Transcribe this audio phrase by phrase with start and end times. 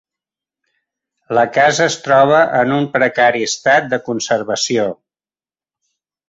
[1.37, 4.89] La casa es troba en un precari estat de conservació.